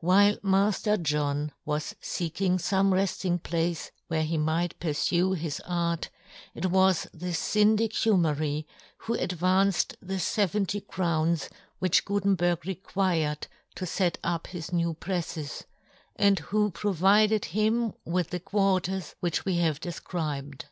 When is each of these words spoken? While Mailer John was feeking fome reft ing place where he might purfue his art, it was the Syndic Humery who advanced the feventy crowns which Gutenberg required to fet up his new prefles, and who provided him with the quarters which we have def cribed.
While 0.00 0.38
Mailer 0.42 0.96
John 1.02 1.52
was 1.66 1.94
feeking 2.00 2.54
fome 2.56 2.90
reft 2.94 3.22
ing 3.22 3.38
place 3.38 3.90
where 4.08 4.22
he 4.22 4.38
might 4.38 4.80
purfue 4.80 5.32
his 5.34 5.60
art, 5.66 6.08
it 6.54 6.70
was 6.70 7.06
the 7.12 7.34
Syndic 7.34 7.92
Humery 7.92 8.64
who 9.00 9.12
advanced 9.12 9.94
the 10.00 10.18
feventy 10.18 10.80
crowns 10.80 11.50
which 11.80 12.06
Gutenberg 12.06 12.64
required 12.64 13.46
to 13.74 13.84
fet 13.84 14.16
up 14.24 14.46
his 14.46 14.72
new 14.72 14.94
prefles, 14.94 15.64
and 16.16 16.38
who 16.38 16.70
provided 16.70 17.44
him 17.44 17.92
with 18.06 18.30
the 18.30 18.40
quarters 18.40 19.14
which 19.20 19.44
we 19.44 19.58
have 19.58 19.80
def 19.80 20.02
cribed. 20.02 20.64